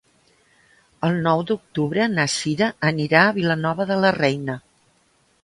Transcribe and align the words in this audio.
El 1.09 1.19
nou 1.27 1.43
d'octubre 1.51 2.07
na 2.15 2.25
Sira 2.37 2.71
anirà 2.91 3.21
a 3.27 3.37
Vilanova 3.37 3.87
de 3.93 4.01
la 4.07 4.15
Reina. 4.19 4.59